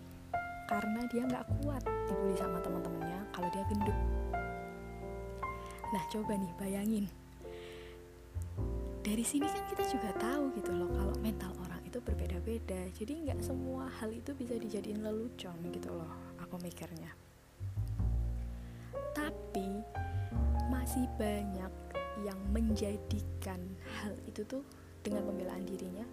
karena 0.69 1.01
dia 1.09 1.25
nggak 1.25 1.47
kuat 1.65 1.81
dibully 2.11 2.37
sama 2.37 2.61
teman-temannya 2.61 3.21
kalau 3.33 3.49
dia 3.55 3.65
gendut. 3.73 3.99
Nah 5.89 6.03
coba 6.13 6.37
nih 6.37 6.53
bayangin. 6.61 7.07
Dari 9.01 9.25
sini 9.25 9.49
kan 9.49 9.65
kita 9.73 9.85
juga 9.89 10.11
tahu 10.21 10.53
gitu 10.61 10.69
loh 10.77 10.93
kalau 10.93 11.15
mental 11.25 11.49
orang 11.65 11.81
itu 11.89 11.97
berbeda-beda. 12.05 12.93
Jadi 12.93 13.25
nggak 13.25 13.41
semua 13.41 13.89
hal 13.89 14.13
itu 14.13 14.37
bisa 14.37 14.61
dijadiin 14.61 15.01
lelucon 15.01 15.57
gitu 15.73 15.89
loh 15.89 16.13
aku 16.37 16.61
mikirnya. 16.61 17.09
Tapi 19.17 19.81
masih 20.69 21.09
banyak 21.17 21.73
yang 22.25 22.39
menjadikan 22.51 23.61
hal 24.01 24.15
itu 24.27 24.43
tuh 24.47 24.63
dengan 25.03 25.27
pembelaan 25.27 25.65
dirinya? 25.67 26.07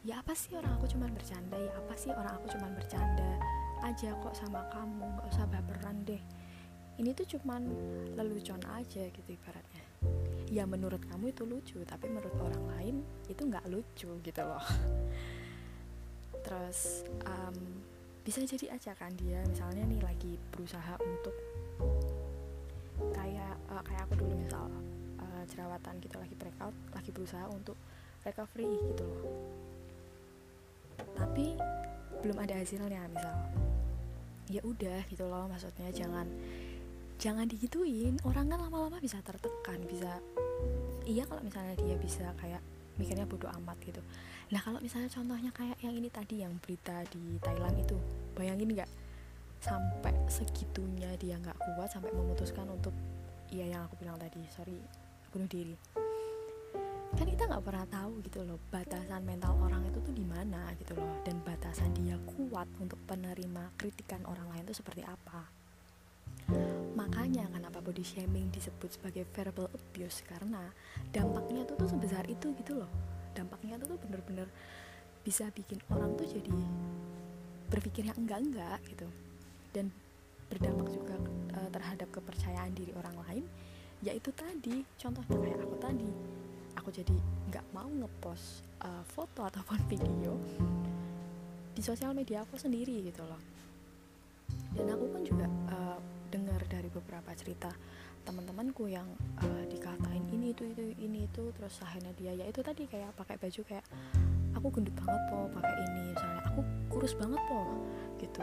Ya 0.00 0.24
apa 0.24 0.32
sih 0.32 0.56
orang 0.56 0.80
aku 0.80 0.88
cuman 0.96 1.12
bercanda? 1.12 1.60
Ya 1.60 1.72
apa 1.76 1.92
sih 1.92 2.08
orang 2.08 2.32
aku 2.40 2.56
cuman 2.56 2.72
bercanda 2.72 3.36
aja 3.84 4.16
kok 4.16 4.32
sama 4.32 4.64
kamu? 4.72 5.04
Nggak 5.04 5.26
usah 5.28 5.44
baperan 5.48 5.96
deh. 6.08 6.22
Ini 7.00 7.16
tuh 7.16 7.36
cuman 7.36 7.64
lelucon 8.16 8.60
aja 8.76 9.02
gitu 9.08 9.28
ibaratnya. 9.28 9.84
Ya 10.48 10.64
menurut 10.64 11.04
kamu 11.04 11.32
itu 11.32 11.44
lucu 11.44 11.78
tapi 11.84 12.08
menurut 12.08 12.32
orang 12.40 12.64
lain 12.76 12.96
itu 13.28 13.44
nggak 13.44 13.68
lucu 13.68 14.08
gitu 14.20 14.42
loh. 14.44 14.64
Terus 16.44 17.04
um, 17.28 17.56
bisa 18.24 18.44
jadi 18.44 18.76
aja 18.76 18.92
kan 18.96 19.12
dia 19.16 19.40
misalnya 19.48 19.84
nih 19.88 20.00
lagi 20.04 20.32
berusaha 20.52 20.96
untuk 21.00 21.32
kayak 23.16 23.56
uh, 23.72 23.80
kayak 23.84 24.04
aku 24.08 24.20
dulu 24.20 24.34
misal 24.36 24.68
jerawatan 25.50 25.98
gitu 25.98 26.16
lagi 26.16 26.34
breakout 26.38 26.74
lagi 26.94 27.10
berusaha 27.10 27.44
untuk 27.50 27.74
recovery 28.22 28.70
gitu 28.94 29.02
loh. 29.04 29.22
Tapi 31.18 31.56
belum 32.22 32.36
ada 32.38 32.54
hasilnya 32.60 33.08
misal. 33.10 33.36
Ya 34.50 34.60
udah 34.66 35.00
gitu 35.10 35.24
loh 35.26 35.46
maksudnya 35.46 35.90
jangan 35.90 36.26
jangan 37.18 37.46
digituin. 37.46 38.16
Orang 38.24 38.48
kan 38.48 38.58
lama-lama 38.62 39.02
bisa 39.02 39.18
tertekan 39.20 39.82
bisa 39.88 40.22
iya 41.08 41.26
kalau 41.26 41.42
misalnya 41.42 41.74
dia 41.74 41.96
bisa 41.98 42.30
kayak 42.38 42.62
mikirnya 43.00 43.24
bodoh 43.24 43.48
amat 43.62 43.78
gitu. 43.82 44.02
Nah 44.50 44.60
kalau 44.60 44.78
misalnya 44.82 45.08
contohnya 45.08 45.50
kayak 45.54 45.78
yang 45.80 45.94
ini 45.96 46.08
tadi 46.12 46.42
yang 46.42 46.52
berita 46.60 47.02
di 47.08 47.38
Thailand 47.40 47.76
itu 47.80 47.96
bayangin 48.36 48.76
nggak? 48.76 48.90
Sampai 49.60 50.16
segitunya 50.28 51.12
dia 51.20 51.36
nggak 51.36 51.56
kuat 51.56 51.88
sampai 51.92 52.12
memutuskan 52.12 52.68
untuk 52.68 52.92
iya 53.50 53.66
yang 53.66 53.82
aku 53.86 53.98
bilang 54.00 54.16
tadi 54.16 54.40
sorry 54.52 54.78
bunuh 55.30 55.48
diri. 55.50 55.74
Kan 57.10 57.26
kita 57.26 57.46
nggak 57.50 57.64
pernah 57.66 57.86
tahu 57.90 58.22
gitu 58.22 58.46
loh 58.46 58.58
batasan 58.70 59.26
mental 59.26 59.58
orang 59.58 59.82
itu 59.86 59.98
tuh 59.98 60.14
di 60.14 60.22
mana 60.22 60.70
gitu 60.78 60.94
loh 60.94 61.10
dan 61.26 61.42
batasan 61.42 61.90
dia 61.98 62.14
kuat 62.22 62.70
untuk 62.78 62.98
penerima 63.10 63.74
kritikan 63.74 64.22
orang 64.30 64.46
lain 64.54 64.62
itu 64.66 64.78
seperti 64.78 65.02
apa. 65.02 65.50
Makanya 66.98 67.46
kenapa 67.50 67.78
body 67.82 68.02
shaming 68.02 68.50
disebut 68.50 68.94
sebagai 68.94 69.26
verbal 69.30 69.70
abuse? 69.70 70.22
Karena 70.26 70.70
dampaknya 71.14 71.66
tuh 71.66 71.78
tuh 71.78 71.88
sebesar 71.90 72.26
itu 72.26 72.50
gitu 72.58 72.82
loh. 72.82 72.90
Dampaknya 73.34 73.78
tuh 73.78 73.94
tuh 73.94 73.98
bener-bener 74.02 74.50
bisa 75.22 75.46
bikin 75.54 75.78
orang 75.90 76.14
tuh 76.18 76.26
jadi 76.26 76.54
berpikirnya 77.70 78.14
enggak-enggak 78.18 78.78
gitu. 78.90 79.06
Dan 79.70 79.94
berdampak 80.50 80.90
juga 80.90 81.14
uh, 81.54 81.68
terhadap 81.70 82.10
kepercayaan 82.10 82.74
diri 82.74 82.90
orang 82.98 83.14
lain 83.26 83.44
yaitu 84.00 84.32
tadi 84.32 84.84
contohnya 84.96 85.36
kayak 85.36 85.60
aku 85.60 85.76
tadi. 85.76 86.08
Aku 86.80 86.88
jadi 86.88 87.12
nggak 87.52 87.66
mau 87.76 87.88
ngepost 87.88 88.64
uh, 88.80 89.04
foto 89.04 89.44
ataupun 89.44 89.76
video 89.90 90.32
di 91.76 91.82
sosial 91.84 92.16
media 92.16 92.40
aku 92.40 92.56
sendiri 92.56 93.04
gitu 93.04 93.20
loh. 93.26 93.40
Dan 94.72 94.88
aku 94.88 95.04
pun 95.12 95.20
juga 95.26 95.46
uh, 95.68 95.98
dengar 96.32 96.62
dari 96.70 96.88
beberapa 96.88 97.30
cerita 97.36 97.68
teman-temanku 98.24 98.86
yang 98.88 99.08
uh, 99.40 99.64
dikatain 99.68 100.24
ini 100.30 100.52
itu 100.52 100.68
itu 100.68 100.92
ini 101.00 101.24
itu 101.24 101.50
terus 101.56 101.80
akhirnya 101.80 102.12
dia 102.16 102.32
ya 102.36 102.44
itu 102.46 102.60
tadi 102.60 102.84
kayak 102.84 103.16
pakai 103.16 103.40
baju 103.40 103.60
kayak 103.64 103.84
aku 104.52 104.66
gendut 104.72 104.94
banget 104.96 105.22
po 105.28 105.38
pakai 105.60 105.74
ini 105.84 106.00
misalnya. 106.16 106.40
Aku 106.48 106.60
kurus 106.88 107.12
banget 107.18 107.40
po 107.44 107.60
gitu. 108.16 108.40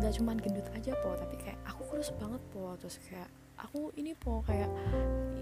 Nggak 0.00 0.12
cuman 0.20 0.36
gendut 0.36 0.66
aja 0.76 0.92
po 1.00 1.16
tapi 1.16 1.34
kayak 1.40 1.58
aku 1.64 1.82
kurus 1.88 2.10
banget 2.20 2.42
po 2.52 2.76
terus 2.76 3.00
kayak 3.08 3.30
aku 3.62 3.94
ini 3.94 4.12
po 4.18 4.42
kayak 4.42 4.68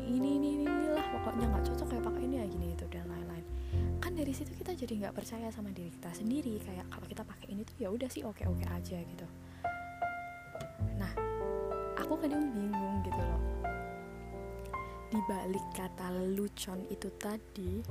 ini 0.04 0.36
ini 0.36 0.48
ini 0.60 0.86
lah 0.92 1.04
pokoknya 1.08 1.48
nggak 1.48 1.64
cocok 1.72 1.86
kayak 1.88 2.04
pakai 2.04 2.22
ini 2.28 2.36
ya 2.36 2.46
gini 2.46 2.66
itu 2.76 2.84
dan 2.92 3.08
lain-lain. 3.08 3.44
Kan 3.96 4.12
dari 4.12 4.32
situ 4.36 4.52
kita 4.52 4.76
jadi 4.76 4.92
nggak 5.06 5.14
percaya 5.16 5.48
sama 5.48 5.72
diri 5.72 5.88
kita 5.88 6.12
sendiri 6.12 6.60
kayak 6.60 6.84
kalau 6.92 7.06
kita 7.08 7.22
pakai 7.24 7.46
ini 7.48 7.64
tuh 7.64 7.76
ya 7.80 7.88
udah 7.88 8.08
sih 8.12 8.22
oke 8.22 8.44
oke 8.44 8.64
aja 8.68 8.98
gitu. 9.00 9.26
Nah 11.00 11.12
aku 11.96 12.20
kadang 12.20 12.52
bingung 12.52 13.00
gitu 13.08 13.20
loh. 13.20 13.42
Di 15.10 15.20
balik 15.26 15.66
kata 15.74 16.12
lelucon 16.12 16.86
itu 16.92 17.08
tadi 17.18 17.82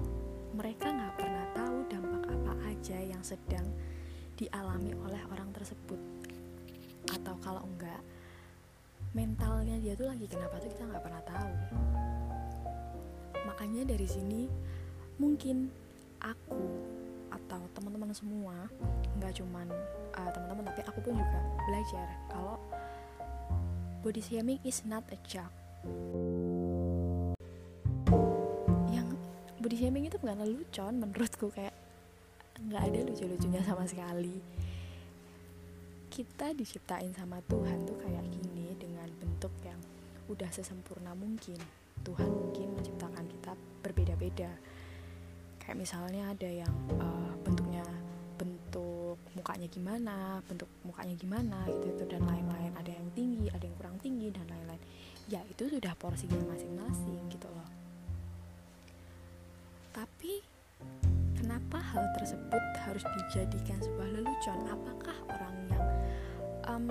mereka 0.54 0.94
nggak 0.94 1.14
pernah 1.18 1.46
tahu 1.58 1.78
dampak 1.90 2.24
apa 2.32 2.54
aja 2.70 2.98
yang 3.02 3.24
sedang 3.26 3.66
dialami 4.38 4.94
oleh 4.94 5.20
orang 5.34 5.50
tersebut. 5.52 6.00
Atau 7.10 7.34
kalau 7.42 7.66
enggak 7.66 8.00
mentalnya 9.18 9.82
dia 9.82 9.98
tuh 9.98 10.06
lagi 10.06 10.30
kenapa 10.30 10.62
tuh 10.62 10.70
kita 10.70 10.86
nggak 10.86 11.02
pernah 11.02 11.24
tahu. 11.26 11.54
Makanya 13.50 13.82
dari 13.90 14.06
sini 14.06 14.46
mungkin 15.18 15.74
aku 16.22 16.62
atau 17.34 17.62
teman-teman 17.74 18.14
semua 18.14 18.70
nggak 19.18 19.34
cuman 19.42 19.68
uh, 20.14 20.30
teman-teman 20.30 20.64
tapi 20.70 20.82
aku 20.86 21.00
pun 21.02 21.14
juga 21.18 21.40
belajar 21.66 22.08
kalau 22.30 22.58
body 24.06 24.22
shaming 24.22 24.62
is 24.62 24.86
not 24.86 25.02
a 25.10 25.18
joke. 25.26 25.54
Yang 28.94 29.18
body 29.58 29.76
shaming 29.78 30.06
itu 30.06 30.22
bukan 30.22 30.38
lelucon 30.46 30.94
menurutku 31.02 31.50
kayak 31.50 31.74
nggak 32.62 32.94
ada 32.94 33.00
lucu-lucunya 33.10 33.62
sama 33.66 33.90
sekali. 33.90 34.38
Kita 36.14 36.54
diciptain 36.54 37.16
sama 37.16 37.42
Tuhan 37.48 37.88
tuh 37.88 37.98
kayak 37.98 38.26
gini 38.30 38.60
bentuk 39.40 39.56
yang 39.64 39.80
udah 40.28 40.52
sesempurna 40.52 41.16
mungkin. 41.16 41.56
Tuhan 42.04 42.28
mungkin 42.28 42.76
menciptakan 42.76 43.24
kita 43.24 43.56
berbeda-beda. 43.80 44.52
Kayak 45.64 45.80
misalnya 45.80 46.36
ada 46.36 46.50
yang 46.52 46.76
uh, 47.00 47.32
bentuknya 47.48 47.88
bentuk 48.36 49.16
mukanya 49.36 49.68
gimana 49.72 50.44
bentuk 50.44 50.68
mukanya 50.84 51.16
gimana 51.16 51.64
gitu 51.72 51.88
itu 51.88 52.04
dan 52.12 52.28
lain-lain. 52.28 52.76
Ada 52.84 52.92
yang 52.92 53.08
tinggi 53.16 53.48
ada 53.48 53.64
yang 53.64 53.76
kurang 53.80 53.96
tinggi 54.04 54.28
dan 54.28 54.44
lain-lain. 54.52 54.84
Ya 55.32 55.40
itu 55.48 55.72
sudah 55.72 55.96
porsinya 55.96 56.36
masing-masing 56.52 57.24
gitu 57.32 57.48
loh. 57.48 57.70
Tapi 59.96 60.44
kenapa 61.40 61.80
hal 61.80 62.04
tersebut 62.20 62.64
harus 62.84 63.08
dijadikan 63.08 63.80
sebuah 63.80 64.20
lelucon? 64.20 64.68
Apakah 64.68 65.16
orang 65.32 65.56
yang 65.72 65.86
um, 66.68 66.88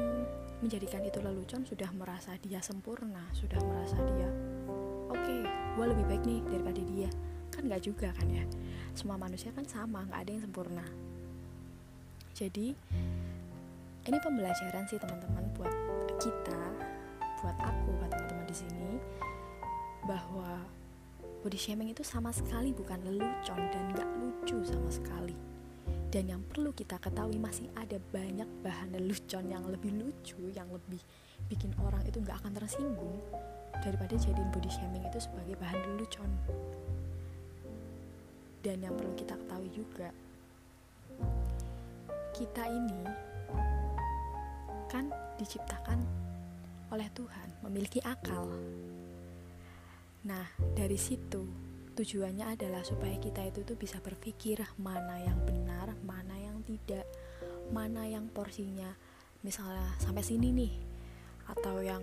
menjadikan 0.59 1.03
itu 1.07 1.23
lelucon 1.23 1.63
sudah 1.63 1.91
merasa 1.95 2.35
dia 2.43 2.59
sempurna 2.59 3.23
sudah 3.35 3.59
merasa 3.63 3.99
dia 4.15 4.31
oke 5.09 5.17
okay, 5.17 5.41
gue 5.79 5.87
lebih 5.95 6.05
baik 6.11 6.23
nih 6.27 6.41
daripada 6.51 6.83
dia. 6.91 7.11
Kan 7.55 7.67
nggak 7.67 7.83
juga 7.87 8.09
kan 8.15 8.29
ya. 8.29 8.45
Semua 8.99 9.15
manusia 9.15 9.55
kan 9.55 9.65
sama 9.65 10.05
nggak 10.11 10.21
ada 10.27 10.31
yang 10.31 10.43
sempurna. 10.43 10.87
Jadi 12.35 12.67
ini 14.09 14.19
pembelajaran 14.19 14.85
sih 14.89 14.99
teman-teman 14.99 15.45
buat 15.59 15.75
kita 16.19 16.61
buat 17.39 17.57
aku 17.63 17.89
buat 18.03 18.11
teman-teman 18.11 18.47
di 18.51 18.57
sini 18.57 18.91
bahwa 20.03 20.65
body 21.47 21.59
shaming 21.59 21.95
itu 21.95 22.03
sama 22.03 22.35
sekali 22.35 22.75
bukan 22.75 22.99
lelucon 23.07 23.61
dan 23.71 23.85
gak 23.95 24.09
lucu 24.19 24.59
sama 24.67 24.91
sekali 24.91 25.37
dan 26.09 26.25
yang 26.25 26.43
perlu 26.49 26.73
kita 26.73 26.97
ketahui 26.97 27.37
masih 27.37 27.69
ada 27.77 28.01
banyak 28.13 28.49
bahan 28.65 28.97
lelucon 28.97 29.45
yang 29.53 29.61
lebih 29.69 29.93
lucu 29.93 30.41
yang 30.57 30.69
lebih 30.73 31.01
bikin 31.53 31.73
orang 31.85 32.01
itu 32.09 32.21
nggak 32.25 32.41
akan 32.41 32.53
tersinggung 32.57 33.21
daripada 33.85 34.17
jadiin 34.17 34.51
body 34.51 34.71
shaming 34.73 35.05
itu 35.05 35.21
sebagai 35.21 35.55
bahan 35.61 35.79
lelucon. 35.85 36.31
Dan 38.65 38.83
yang 38.83 38.97
perlu 38.97 39.15
kita 39.15 39.39
ketahui 39.39 39.71
juga 39.71 40.09
kita 42.35 42.65
ini 42.71 43.03
kan 44.89 45.11
diciptakan 45.37 45.99
oleh 46.89 47.09
Tuhan 47.13 47.49
memiliki 47.67 48.01
akal. 48.03 48.49
Nah 50.25 50.47
dari 50.75 50.97
situ 50.97 51.68
tujuannya 51.99 52.55
adalah 52.55 52.87
supaya 52.87 53.19
kita 53.19 53.43
itu 53.51 53.67
tuh 53.67 53.75
bisa 53.75 53.99
berpikir 53.99 54.63
mana 54.79 55.19
yang 55.19 55.43
benar, 55.43 55.99
mana 56.07 56.39
yang 56.39 56.63
tidak, 56.63 57.03
mana 57.75 58.07
yang 58.07 58.31
porsinya 58.31 58.95
misalnya 59.43 59.99
sampai 59.99 60.23
sini 60.23 60.55
nih 60.55 60.75
atau 61.51 61.83
yang 61.83 62.03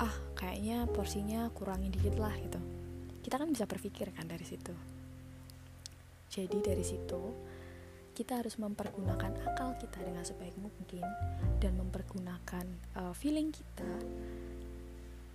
ah 0.00 0.12
kayaknya 0.32 0.88
porsinya 0.88 1.52
kurangin 1.52 1.92
dikit 1.92 2.16
lah 2.16 2.32
gitu. 2.40 2.56
Kita 3.20 3.36
kan 3.36 3.52
bisa 3.52 3.68
berpikir 3.68 4.08
kan 4.16 4.24
dari 4.24 4.48
situ. 4.48 4.72
Jadi 6.32 6.58
dari 6.64 6.84
situ 6.84 7.20
kita 8.16 8.40
harus 8.40 8.56
mempergunakan 8.56 9.44
akal 9.44 9.76
kita 9.76 10.00
dengan 10.00 10.24
sebaik 10.24 10.56
mungkin 10.56 11.04
dan 11.60 11.76
mempergunakan 11.76 12.66
uh, 12.96 13.12
feeling 13.12 13.52
kita 13.52 13.92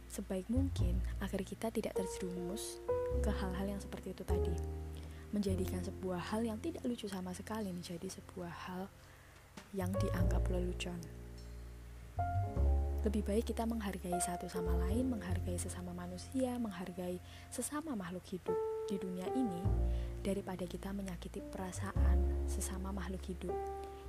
sebaik 0.10 0.50
mungkin 0.50 0.98
agar 1.22 1.42
kita 1.46 1.70
tidak 1.74 1.98
terjerumus 1.98 2.82
ke 3.22 3.30
hal-hal 3.30 3.78
yang 3.78 3.82
seperti 3.82 4.16
itu 4.16 4.24
tadi. 4.26 4.56
Menjadikan 5.36 5.82
sebuah 5.84 6.34
hal 6.34 6.46
yang 6.46 6.58
tidak 6.64 6.86
lucu 6.86 7.06
sama 7.06 7.34
sekali 7.36 7.70
menjadi 7.70 8.08
sebuah 8.10 8.54
hal 8.70 8.84
yang 9.74 9.92
dianggap 10.02 10.42
lelucon. 10.50 10.98
Lebih 13.04 13.28
baik 13.28 13.52
kita 13.52 13.68
menghargai 13.68 14.16
satu 14.24 14.48
sama 14.48 14.72
lain, 14.88 15.12
menghargai 15.12 15.60
sesama 15.60 15.92
manusia, 15.92 16.56
menghargai 16.56 17.20
sesama 17.52 18.00
makhluk 18.00 18.24
hidup 18.32 18.56
di 18.88 18.96
dunia 18.96 19.28
ini 19.36 19.60
daripada 20.24 20.64
kita 20.64 20.96
menyakiti 20.96 21.44
perasaan 21.52 22.48
sesama 22.48 22.96
makhluk 22.96 23.20
hidup 23.28 23.52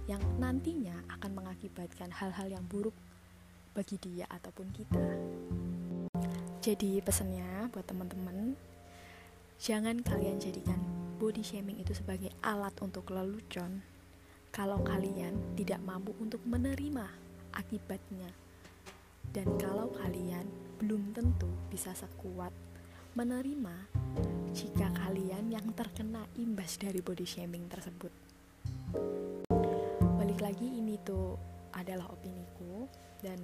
yang 0.06 0.22
nantinya 0.38 0.94
akan 1.10 1.32
mengakibatkan 1.34 2.12
hal-hal 2.14 2.46
yang 2.46 2.62
buruk 2.70 2.94
bagi 3.74 3.98
dia 3.98 4.30
ataupun 4.30 4.70
kita. 4.70 5.02
Jadi 6.62 7.02
pesannya 7.02 7.66
buat 7.74 7.84
teman-teman, 7.84 8.54
jangan 9.58 10.02
kalian 10.02 10.42
jadikan 10.42 10.78
body 11.18 11.40
shaming 11.40 11.78
itu 11.78 11.94
sebagai 11.94 12.34
alat 12.42 12.74
untuk 12.82 13.08
lelucon 13.14 13.80
kalau 14.54 14.78
kalian 14.86 15.34
tidak 15.58 15.82
mampu 15.82 16.14
untuk 16.22 16.38
menerima 16.46 17.10
akibatnya. 17.54 18.30
Dan 19.34 19.58
kalau 19.58 19.90
kalian 19.90 20.46
belum 20.78 21.10
tentu 21.10 21.50
bisa 21.70 21.90
sekuat 21.90 22.54
menerima 23.18 23.74
jika 24.54 24.90
kalian 24.94 25.50
yang 25.50 25.66
terkena 25.74 26.22
imbas 26.38 26.78
dari 26.78 27.02
body 27.02 27.26
shaming 27.26 27.66
tersebut. 27.66 28.10
Balik 30.18 30.38
lagi 30.38 30.66
ini 30.70 30.98
tuh 31.02 31.34
adalah 31.74 32.06
opiniku 32.10 32.86
dan 33.22 33.38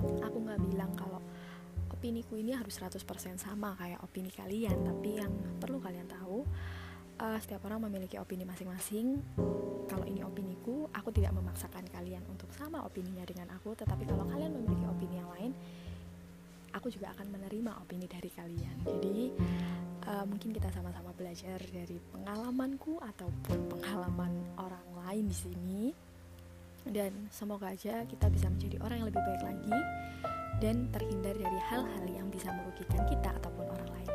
aku 0.00 0.36
nggak 0.40 0.60
bilang 0.72 0.92
kalau 0.96 1.20
opiniku 2.00 2.40
ini 2.40 2.56
harus 2.56 2.80
100% 2.80 3.04
sama 3.36 3.76
kayak 3.76 4.00
opini 4.00 4.32
kalian. 4.32 4.72
Tapi 4.80 5.20
yang 5.20 5.28
perlu 5.60 5.76
kalian 5.84 6.08
tahu 6.08 6.40
uh, 7.20 7.36
setiap 7.36 7.68
orang 7.68 7.84
memiliki 7.84 8.16
opini 8.16 8.48
masing-masing. 8.48 9.20
Kalau 9.84 10.08
ini 10.08 10.24
opiniku 10.24 10.88
aku 10.96 11.12
tidak 11.12 11.36
memaksakan 11.36 11.84
kalian 11.92 12.24
untuk 12.32 12.48
sama 12.56 12.80
opininya 12.88 13.20
dengan 13.28 13.52
aku. 13.52 13.76
Tetapi 13.76 14.08
kalau 14.08 14.24
kalian 14.24 14.56
memiliki 14.56 14.88
opini 14.88 15.20
yang 15.20 15.28
lain 15.28 15.52
aku 16.72 16.88
juga 16.88 17.12
akan 17.12 17.36
menerima 17.36 17.84
opini 17.84 18.08
dari 18.08 18.30
kalian. 18.32 18.76
Jadi 18.80 19.18
uh, 20.08 20.24
mungkin 20.24 20.56
kita 20.56 20.72
sama-sama 20.72 21.12
belajar 21.12 21.60
dari 21.68 22.00
pengalamanku 22.16 22.96
ataupun 22.96 23.76
pengalaman 23.76 24.32
orang 24.56 24.86
lain 25.04 25.28
di 25.28 25.36
sini. 25.36 25.82
Dan 26.80 27.28
semoga 27.28 27.76
aja 27.76 28.08
kita 28.08 28.32
bisa 28.32 28.48
menjadi 28.48 28.80
orang 28.80 29.04
yang 29.04 29.08
lebih 29.12 29.20
baik 29.20 29.42
lagi 29.44 29.76
dan 30.60 30.92
terhindar 30.92 31.34
dari 31.34 31.58
hal-hal 31.72 32.04
yang 32.06 32.28
bisa 32.28 32.52
merugikan 32.52 33.02
kita 33.08 33.32
ataupun 33.40 33.66
orang 33.66 33.90
lain. 33.90 34.12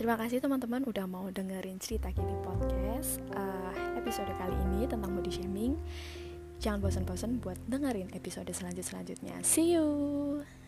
Terima 0.00 0.16
kasih 0.18 0.40
teman-teman 0.40 0.82
udah 0.88 1.06
mau 1.06 1.28
dengerin 1.28 1.78
cerita 1.78 2.10
Kini 2.10 2.34
Podcast 2.42 3.20
uh, 3.36 3.70
episode 3.94 4.32
kali 4.40 4.56
ini 4.72 4.88
tentang 4.88 5.12
body 5.12 5.30
shaming. 5.30 5.76
Jangan 6.58 6.80
bosan-bosan 6.80 7.38
buat 7.38 7.58
dengerin 7.68 8.10
episode 8.16 8.48
selanjut-selanjutnya. 8.50 9.44
See 9.44 9.76
you! 9.76 10.61